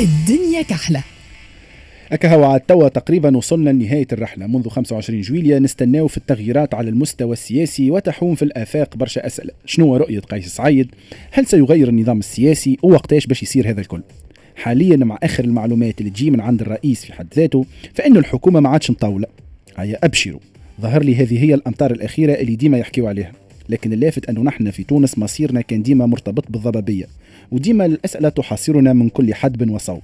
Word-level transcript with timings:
الدنيا 0.00 0.62
كحلة. 0.62 1.02
هكا 2.12 2.34
هو 2.34 2.44
عاد 2.44 2.60
توا 2.60 2.88
تقريبا 2.88 3.36
وصلنا 3.36 3.70
لنهاية 3.70 4.06
الرحلة. 4.12 4.46
منذ 4.46 4.68
25 4.68 5.20
جويلية 5.20 5.58
نستناو 5.58 6.06
في 6.06 6.16
التغييرات 6.16 6.74
على 6.74 6.90
المستوى 6.90 7.32
السياسي 7.32 7.90
وتحوم 7.90 8.34
في 8.34 8.42
الآفاق 8.42 8.96
برشا 8.96 9.26
أسئلة. 9.26 9.50
شنو 9.64 9.96
رؤية 9.96 10.20
قيس 10.20 10.48
سعيد؟ 10.48 10.94
هل 11.30 11.46
سيغير 11.46 11.88
النظام 11.88 12.18
السياسي؟ 12.18 12.78
ووقتاش 12.82 13.26
باش 13.26 13.42
يصير 13.42 13.70
هذا 13.70 13.80
الكل؟ 13.80 14.02
حاليا 14.56 14.96
مع 14.96 15.18
آخر 15.22 15.44
المعلومات 15.44 16.00
اللي 16.00 16.10
تجي 16.10 16.30
من 16.30 16.40
عند 16.40 16.60
الرئيس 16.60 17.04
في 17.04 17.12
حد 17.12 17.28
ذاته 17.36 17.66
فإن 17.94 18.16
الحكومة 18.16 18.60
ما 18.60 18.68
عادش 18.68 18.90
مطولة 18.90 19.26
هيا 19.76 19.98
أبشروا. 20.04 20.40
ظهر 20.80 21.02
لي 21.02 21.16
هذه 21.16 21.44
هي 21.44 21.54
الأمطار 21.54 21.90
الأخيرة 21.90 22.32
اللي 22.32 22.56
ديما 22.56 22.78
يحكيو 22.78 23.06
عليها. 23.06 23.32
لكن 23.68 23.92
اللافت 23.92 24.28
أنه 24.28 24.42
نحن 24.42 24.70
في 24.70 24.84
تونس 24.84 25.18
مصيرنا 25.18 25.60
كان 25.60 25.82
ديما 25.82 26.06
مرتبط 26.06 26.44
بالضبابية 26.50 27.04
وديما 27.50 27.86
الأسئلة 27.86 28.28
تحاصرنا 28.28 28.92
من 28.92 29.08
كل 29.08 29.34
حدب 29.34 29.70
وصوب. 29.70 30.00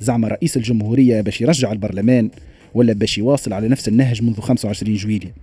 زعم 0.00 0.24
رئيس 0.24 0.56
الجمهورية 0.56 1.20
باش 1.20 1.40
يرجع 1.40 1.72
البرلمان 1.72 2.30
ولا 2.74 2.92
باش 2.92 3.18
يواصل 3.18 3.52
على 3.52 3.68
نفس 3.68 3.88
النهج 3.88 4.22
منذ 4.22 4.40
25 4.40 4.94
جويلية 4.96 5.34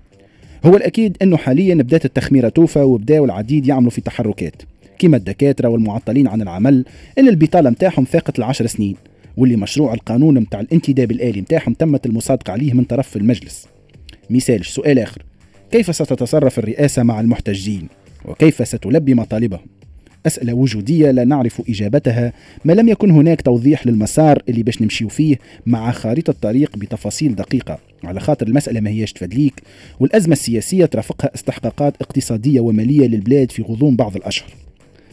هو 0.65 0.77
الأكيد 0.77 1.17
أنه 1.21 1.37
حاليا 1.37 1.75
بدأت 1.75 2.05
التخميرة 2.05 2.49
توفى 2.49 2.79
وبداوا 2.79 3.25
العديد 3.25 3.67
يعملوا 3.67 3.91
في 3.91 4.01
تحركات 4.01 4.61
كما 4.99 5.17
الدكاترة 5.17 5.69
والمعطلين 5.69 6.27
عن 6.27 6.41
العمل 6.41 6.85
اللي 7.17 7.29
البطالة 7.29 7.69
متاعهم 7.69 8.05
فاقت 8.05 8.39
العشر 8.39 8.67
سنين 8.67 8.95
واللي 9.37 9.55
مشروع 9.55 9.93
القانون 9.93 10.39
متاع 10.39 10.59
الانتداب 10.59 11.11
الآلي 11.11 11.41
متاعهم 11.41 11.73
تمت 11.73 12.05
المصادقة 12.05 12.51
عليه 12.51 12.73
من 12.73 12.83
طرف 12.83 13.17
المجلس. 13.17 13.67
مثال 14.29 14.65
سؤال 14.65 14.99
آخر. 14.99 15.23
كيف 15.71 15.95
ستتصرف 15.95 16.59
الرئاسة 16.59 17.03
مع 17.03 17.19
المحتجين؟ 17.19 17.87
وكيف 18.25 18.67
ستلبي 18.67 19.13
مطالبهم؟ 19.13 19.65
أسئلة 20.25 20.53
وجودية 20.53 21.11
لا 21.11 21.23
نعرف 21.23 21.61
إجابتها 21.69 22.33
ما 22.65 22.73
لم 22.73 22.89
يكن 22.89 23.11
هناك 23.11 23.41
توضيح 23.41 23.87
للمسار 23.87 24.43
اللي 24.49 24.63
باش 24.63 24.81
نمشيو 24.81 25.09
فيه 25.09 25.35
مع 25.65 25.91
خارطة 25.91 26.31
الطريق 26.31 26.77
بتفاصيل 26.77 27.35
دقيقة. 27.35 27.79
على 28.03 28.19
خاطر 28.19 28.47
المسألة 28.47 28.79
ما 28.79 28.89
هيش 28.89 29.13
تفدليك 29.13 29.53
والأزمة 29.99 30.33
السياسية 30.33 30.85
ترافقها 30.85 31.31
استحقاقات 31.35 31.93
اقتصادية 32.01 32.59
ومالية 32.59 33.07
للبلاد 33.07 33.51
في 33.51 33.61
غضون 33.61 33.95
بعض 33.95 34.15
الأشهر. 34.15 34.49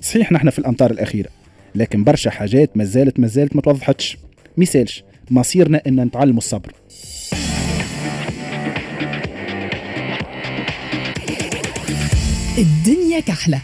صحيح 0.02 0.32
نحن 0.32 0.50
في 0.50 0.58
الأمطار 0.58 0.90
الأخيرة 0.90 1.28
لكن 1.74 2.04
برشا 2.04 2.30
حاجات 2.30 2.76
ما 2.76 2.84
زالت 2.84 3.20
ما 3.54 3.62
توضحتش. 3.62 4.18
مثالش 4.56 5.04
مصيرنا 5.30 5.82
أن 5.86 6.00
نتعلم 6.04 6.38
الصبر. 6.38 6.72
الدنيا 12.58 13.20
كحلة. 13.20 13.60